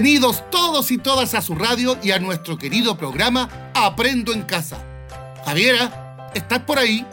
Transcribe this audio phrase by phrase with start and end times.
[0.00, 4.80] Bienvenidos todos y todas a su radio y a nuestro querido programa Aprendo en Casa.
[5.44, 7.04] Javiera, ¿estás por ahí?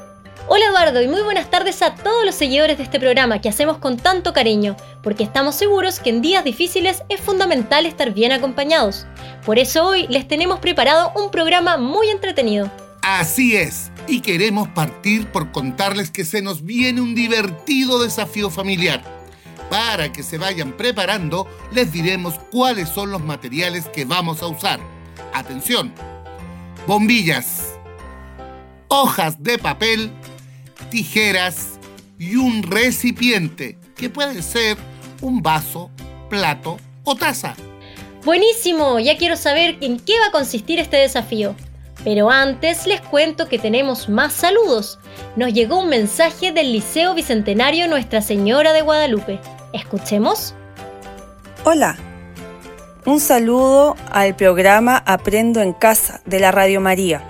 [0.47, 3.79] Hola Eduardo y muy buenas tardes a todos los seguidores de este programa que hacemos
[3.79, 9.07] con tanto cariño, porque estamos seguros que en días difíciles es fundamental estar bien acompañados.
[9.43, 12.69] Por eso hoy les tenemos preparado un programa muy entretenido.
[13.01, 19.14] Así es, y queremos partir por contarles que se nos viene un divertido desafío familiar
[19.69, 24.79] para que se vayan preparando, les diremos cuáles son los materiales que vamos a usar.
[25.33, 25.93] Atención,
[26.87, 27.77] bombillas,
[28.87, 30.11] hojas de papel,
[30.89, 31.79] tijeras
[32.17, 34.77] y un recipiente, que puede ser
[35.21, 35.89] un vaso,
[36.29, 37.55] plato o taza.
[38.23, 41.55] Buenísimo, ya quiero saber en qué va a consistir este desafío.
[42.03, 44.99] Pero antes les cuento que tenemos más saludos.
[45.35, 49.39] Nos llegó un mensaje del Liceo Bicentenario Nuestra Señora de Guadalupe.
[49.75, 50.55] Escuchemos.
[51.65, 51.97] Hola.
[53.05, 57.27] Un saludo al programa Aprendo en Casa de la Radio María.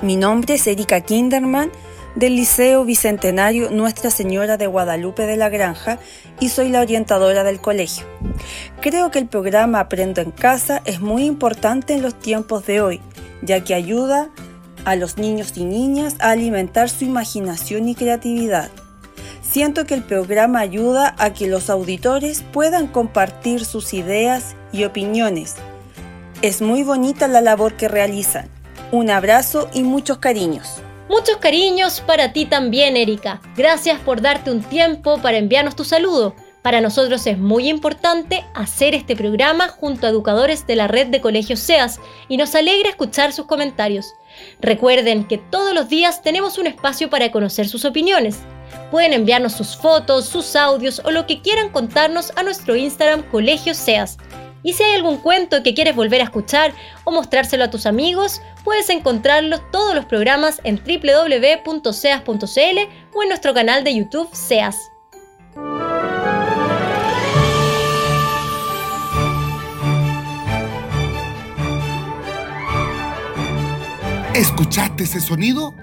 [0.00, 1.72] Mi nombre es Erika Kinderman
[2.14, 5.98] del Liceo Bicentenario Nuestra Señora de Guadalupe de la Granja
[6.38, 8.06] y soy la orientadora del colegio.
[8.80, 13.00] Creo que el programa Aprendo en Casa es muy importante en los tiempos de hoy,
[13.42, 14.30] ya que ayuda
[14.84, 18.70] a los niños y niñas a alimentar su imaginación y creatividad.
[19.54, 25.54] Siento que el programa ayuda a que los auditores puedan compartir sus ideas y opiniones.
[26.42, 28.48] Es muy bonita la labor que realizan.
[28.90, 30.82] Un abrazo y muchos cariños.
[31.08, 33.40] Muchos cariños para ti también, Erika.
[33.56, 36.34] Gracias por darte un tiempo para enviarnos tu saludo.
[36.64, 41.20] Para nosotros es muy importante hacer este programa junto a educadores de la red de
[41.20, 44.14] colegios SEAS y nos alegra escuchar sus comentarios.
[44.62, 48.38] Recuerden que todos los días tenemos un espacio para conocer sus opiniones.
[48.90, 53.74] Pueden enviarnos sus fotos, sus audios o lo que quieran contarnos a nuestro Instagram Colegio
[53.74, 54.16] Seas.
[54.62, 56.72] Y si hay algún cuento que quieres volver a escuchar
[57.04, 62.28] o mostrárselo a tus amigos, puedes encontrarlos todos los programas en www.seas.cl
[63.12, 64.93] o en nuestro canal de YouTube Seas.
[74.34, 75.74] ¿Escuchaste ese sonido?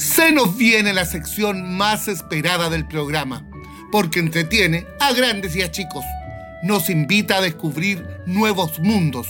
[0.00, 3.44] se nos viene la sección más esperada del programa,
[3.92, 6.04] porque entretiene a grandes y a chicos.
[6.62, 9.28] Nos invita a descubrir nuevos mundos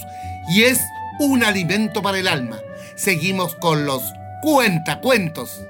[0.48, 0.80] y es
[1.18, 2.58] un alimento para el alma.
[2.96, 4.00] Seguimos con los
[4.42, 5.60] cuentacuentos.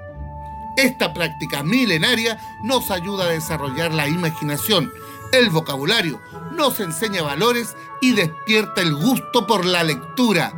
[0.76, 4.92] Esta práctica milenaria nos ayuda a desarrollar la imaginación,
[5.32, 6.20] el vocabulario,
[6.52, 10.52] nos enseña valores y despierta el gusto por la lectura.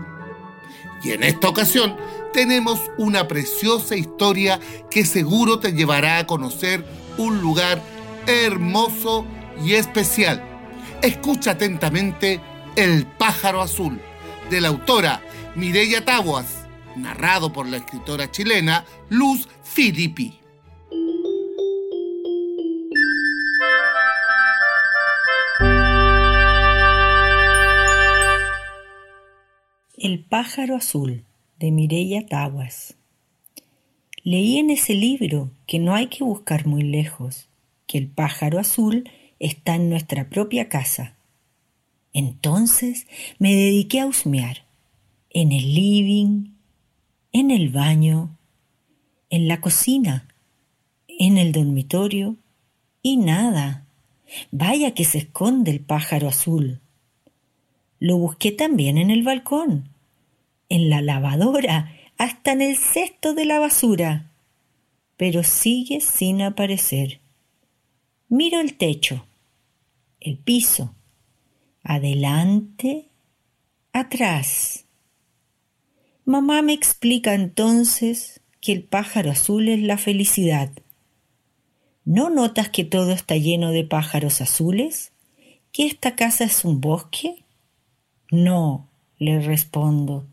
[1.03, 1.97] Y en esta ocasión
[2.33, 6.85] tenemos una preciosa historia que seguro te llevará a conocer
[7.19, 7.83] un lugar
[8.27, 9.27] hermoso
[9.65, 10.43] y especial.
[11.03, 12.41] Escucha atentamente
[12.77, 14.01] El pájaro azul,
[14.51, 15.23] de la autora
[15.57, 16.47] Mireya Taguas,
[16.97, 20.42] narrado por la escritora chilena Luz Filippi.
[30.13, 31.25] El pájaro azul
[31.59, 32.97] de Mireya Taguas.
[34.23, 37.49] Leí en ese libro que no hay que buscar muy lejos,
[37.87, 39.09] que el pájaro azul
[39.39, 41.17] está en nuestra propia casa.
[42.13, 43.07] Entonces
[43.39, 44.67] me dediqué a husmear,
[45.31, 46.57] en el living,
[47.33, 48.37] en el baño,
[49.31, 50.29] en la cocina,
[51.09, 52.37] en el dormitorio,
[53.01, 53.87] y nada.
[54.51, 56.81] Vaya que se esconde el pájaro azul.
[57.99, 59.92] Lo busqué también en el balcón,
[60.73, 64.33] en la lavadora, hasta en el cesto de la basura,
[65.19, 67.21] pero sigue sin aparecer.
[68.31, 69.27] Miro el techo,
[70.19, 70.95] el piso,
[71.83, 73.11] adelante,
[73.93, 74.87] atrás.
[76.25, 80.71] Mamá me explica entonces que el pájaro azul es la felicidad.
[82.07, 85.13] ¿No notas que todo está lleno de pájaros azules?
[85.71, 87.45] ¿Que esta casa es un bosque?
[88.31, 88.89] No,
[89.19, 90.32] le respondo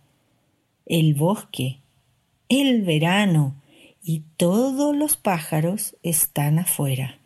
[0.89, 1.77] el bosque,
[2.50, 3.56] el verano
[4.01, 7.19] y todos los pájaros están afuera.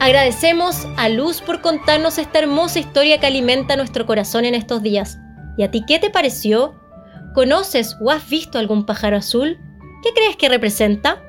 [0.00, 5.18] Agradecemos a Luz por contarnos esta hermosa historia que alimenta nuestro corazón en estos días.
[5.56, 6.81] ¿Y a ti qué te pareció?
[7.34, 9.58] ¿Conoces o has visto algún pájaro azul?
[10.02, 11.22] ¿Qué crees que representa?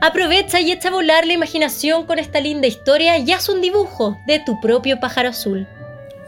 [0.00, 4.18] Aprovecha y echa a volar la imaginación con esta linda historia y haz un dibujo
[4.26, 5.66] de tu propio pájaro azul.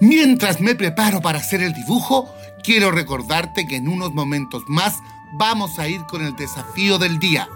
[0.01, 4.99] Mientras me preparo para hacer el dibujo, quiero recordarte que en unos momentos más
[5.35, 7.49] vamos a ir con el desafío del día.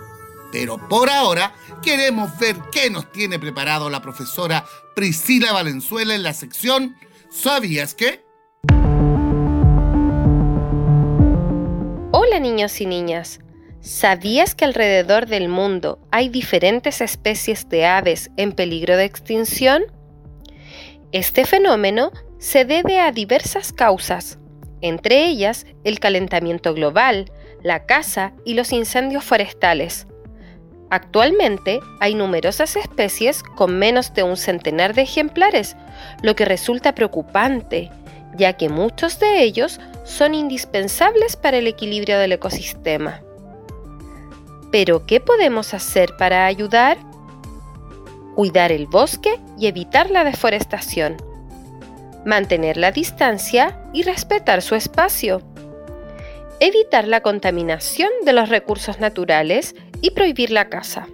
[0.53, 4.65] Pero por ahora queremos ver qué nos tiene preparado la profesora
[4.95, 6.97] Priscila Valenzuela en la sección
[7.31, 8.25] ¿Sabías qué?
[12.31, 13.41] Hola niños y niñas.
[13.81, 19.83] ¿Sabías que alrededor del mundo hay diferentes especies de aves en peligro de extinción?
[21.11, 24.39] Este fenómeno se debe a diversas causas,
[24.81, 27.33] entre ellas el calentamiento global,
[27.65, 30.07] la caza y los incendios forestales.
[30.89, 35.77] Actualmente hay numerosas especies con menos de un centenar de ejemplares,
[36.23, 37.91] lo que resulta preocupante,
[38.37, 43.23] ya que muchos de ellos son indispensables para el equilibrio del ecosistema.
[44.71, 46.99] Pero, ¿qué podemos hacer para ayudar?
[48.35, 51.17] Cuidar el bosque y evitar la deforestación.
[52.25, 55.43] Mantener la distancia y respetar su espacio
[56.61, 61.09] evitar la contaminación de los recursos naturales y prohibir la caza.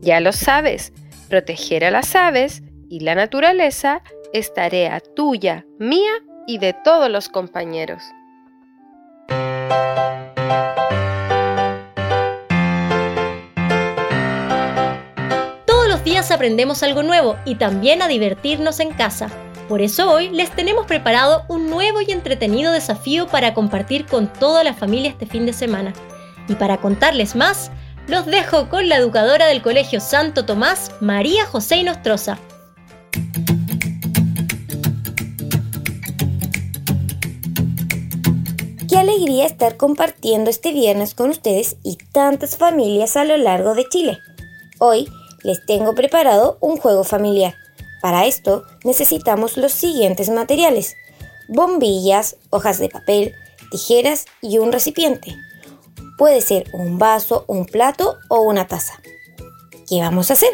[0.00, 0.92] Ya lo sabes,
[1.28, 4.02] proteger a las aves y la naturaleza
[4.32, 6.12] es tarea tuya, mía
[6.46, 8.02] y de todos los compañeros.
[15.66, 19.28] Todos los días aprendemos algo nuevo y también a divertirnos en casa.
[19.68, 24.64] Por eso hoy les tenemos preparado un nuevo y entretenido desafío para compartir con toda
[24.64, 25.92] la familia este fin de semana.
[26.48, 27.70] Y para contarles más,
[28.08, 32.38] los dejo con la educadora del Colegio Santo Tomás, María José Nostroza.
[39.00, 44.18] Alegría estar compartiendo este viernes con ustedes y tantas familias a lo largo de Chile.
[44.78, 45.08] Hoy
[45.42, 47.54] les tengo preparado un juego familiar
[48.00, 50.96] para esto necesitamos los siguientes materiales.
[51.48, 53.34] Bombillas, hojas de papel,
[53.70, 55.36] tijeras y un recipiente.
[56.16, 59.00] Puede ser un vaso, un plato o una taza.
[59.88, 60.50] ¿Qué vamos a hacer?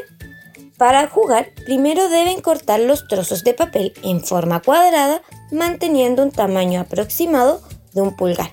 [0.77, 6.81] Para jugar, primero deben cortar los trozos de papel en forma cuadrada, manteniendo un tamaño
[6.81, 7.63] aproximado
[7.97, 8.53] de un pulgar.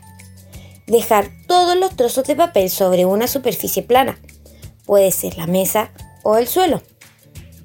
[0.88, 4.20] Dejar todos los trozos de papel sobre una superficie plana.
[4.86, 5.92] Puede ser la mesa
[6.24, 6.82] o el suelo.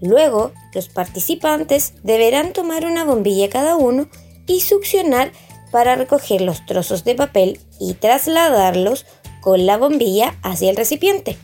[0.03, 4.09] Luego, los participantes deberán tomar una bombilla cada uno
[4.47, 5.33] y succionar
[5.73, 9.07] para recoger los trozos de papel y trasladarlos
[9.41, 11.37] con la bombilla hacia el recipiente.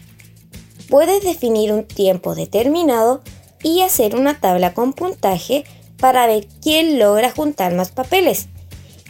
[0.88, 3.22] Puedes definir un tiempo determinado
[3.62, 5.64] y hacer una tabla con puntaje
[5.98, 8.48] para ver quién logra juntar más papeles.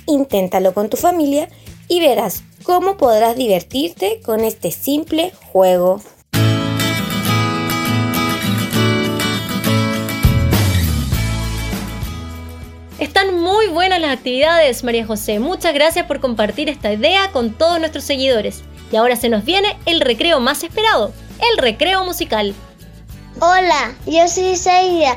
[0.06, 1.48] Inténtalo con tu familia
[1.88, 6.00] y verás cómo podrás divertirte con este simple juego.
[12.98, 15.38] Están muy buenas las actividades, María José.
[15.38, 18.62] Muchas gracias por compartir esta idea con todos nuestros seguidores.
[18.92, 21.12] Y ahora se nos viene el recreo más esperado,
[21.50, 22.54] el recreo musical.
[23.40, 25.16] Hola, yo soy Seidia,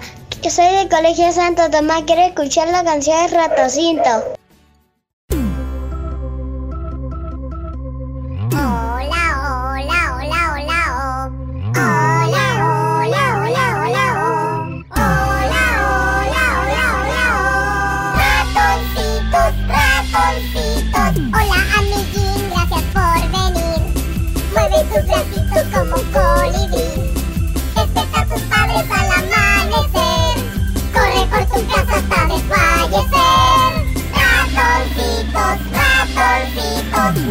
[0.50, 2.04] soy del Colegio Santo Tomás.
[2.06, 4.37] Quiero escuchar la canción de Ratocinto.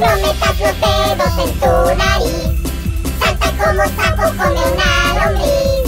[0.06, 2.52] No metas los dedos en tu nariz.
[3.18, 5.85] Salta como sapo, come una lombriz.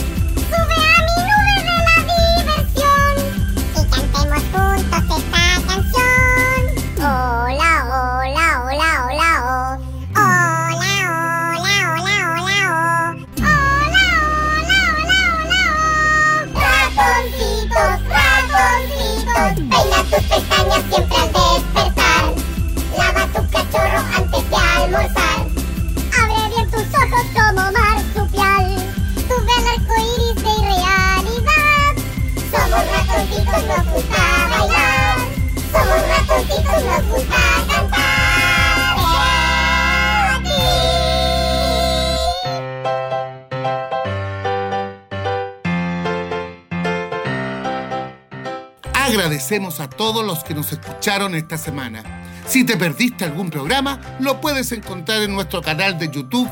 [49.38, 52.02] Agradecemos a todos los que nos escucharon esta semana.
[52.44, 56.50] Si te perdiste algún programa, lo puedes encontrar en nuestro canal de YouTube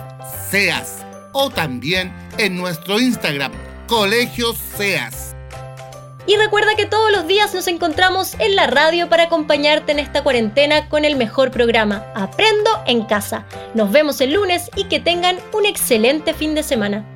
[0.49, 3.51] SEAS o también en nuestro Instagram
[3.89, 5.35] Colegios SEAS.
[6.29, 10.23] Y recuerda que todos los días nos encontramos en la radio para acompañarte en esta
[10.23, 13.47] cuarentena con el mejor programa, Aprendo en casa.
[13.75, 17.16] Nos vemos el lunes y que tengan un excelente fin de semana.